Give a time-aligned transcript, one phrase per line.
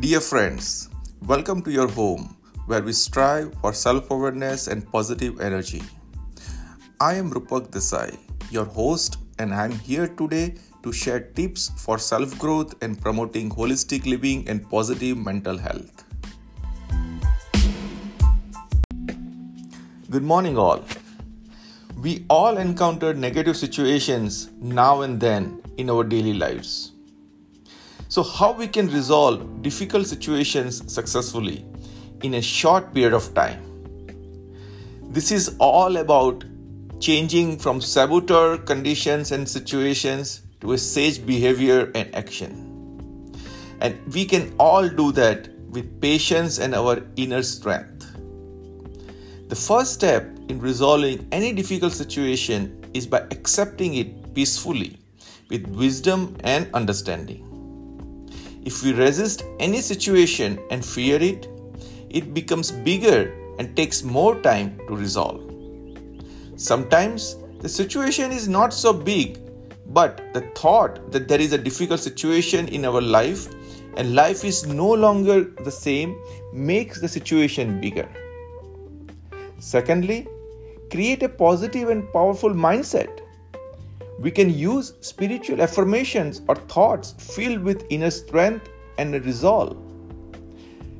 [0.00, 0.88] Dear friends,
[1.24, 5.82] welcome to your home where we strive for self awareness and positive energy.
[7.00, 8.18] I am Rupak Desai,
[8.50, 13.48] your host, and I am here today to share tips for self growth and promoting
[13.48, 16.02] holistic living and positive mental health.
[20.10, 20.84] Good morning, all.
[22.02, 26.93] We all encounter negative situations now and then in our daily lives.
[28.14, 31.66] So, how we can resolve difficult situations successfully
[32.22, 33.60] in a short period of time?
[35.10, 36.44] This is all about
[37.00, 43.34] changing from saboteur conditions and situations to a sage behavior and action.
[43.80, 48.06] And we can all do that with patience and our inner strength.
[49.48, 55.00] The first step in resolving any difficult situation is by accepting it peacefully
[55.50, 57.53] with wisdom and understanding.
[58.64, 61.48] If we resist any situation and fear it,
[62.08, 65.40] it becomes bigger and takes more time to resolve.
[66.56, 69.38] Sometimes the situation is not so big,
[69.86, 73.48] but the thought that there is a difficult situation in our life
[73.96, 76.18] and life is no longer the same
[76.52, 78.08] makes the situation bigger.
[79.58, 80.26] Secondly,
[80.90, 83.20] create a positive and powerful mindset
[84.18, 89.76] we can use spiritual affirmations or thoughts filled with inner strength and resolve.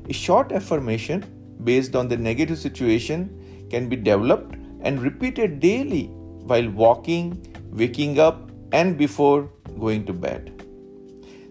[0.09, 1.23] A short affirmation
[1.63, 8.51] based on the negative situation can be developed and repeated daily while walking, waking up,
[8.71, 9.49] and before
[9.79, 10.51] going to bed.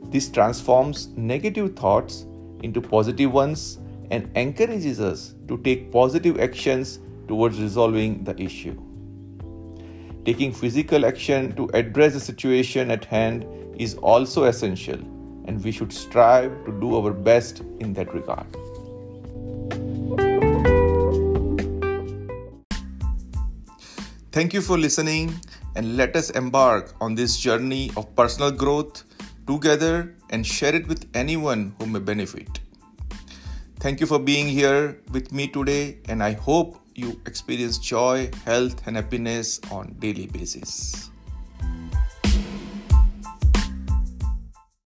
[0.05, 2.27] This transforms negative thoughts
[2.63, 3.79] into positive ones
[4.11, 8.81] and encourages us to take positive actions towards resolving the issue.
[10.25, 13.45] Taking physical action to address the situation at hand
[13.79, 14.97] is also essential,
[15.45, 18.47] and we should strive to do our best in that regard.
[24.33, 25.35] Thank you for listening,
[25.77, 29.05] and let us embark on this journey of personal growth
[29.47, 32.61] together and share it with anyone who may benefit.
[33.79, 38.87] Thank you for being here with me today, and I hope you experience joy, health,
[38.87, 41.11] and happiness on daily basis.